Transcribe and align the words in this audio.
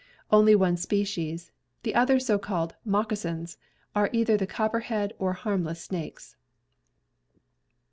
Only 0.31 0.55
one 0.55 0.77
species. 0.77 1.51
The 1.83 1.93
other 1.93 2.19
so 2.19 2.39
called 2.39 2.73
"moccasins" 2.83 3.59
are 3.95 4.09
either 4.11 4.35
the 4.35 4.47
copperhead 4.47 5.13
or 5.19 5.33
harmless 5.33 5.83
snakes. 5.83 6.37